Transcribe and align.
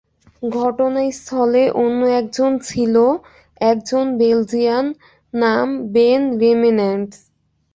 ঘটনাস্থলে 0.53 1.63
অন্য 1.75 1.99
একজন 2.19 2.51
ছিল, 2.59 2.95
একজন 3.61 4.05
বেলজিয়ান, 4.17 4.85
নাম 5.33 5.67
বেন 5.93 6.21
রেমেন্যান্টস। 6.39 7.17